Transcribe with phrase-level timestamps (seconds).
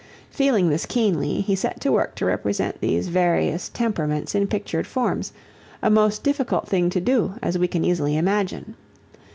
[0.31, 5.31] Feeling this keenly, he set to work to represent these various temperaments in pictured forms,
[5.83, 8.73] a most difficult thing to do as we can easily imagine.